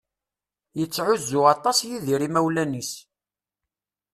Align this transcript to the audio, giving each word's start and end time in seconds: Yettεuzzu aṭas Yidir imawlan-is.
Yettεuzzu 0.77 1.39
aṭas 1.53 1.77
Yidir 1.87 2.21
imawlan-is. 2.27 2.91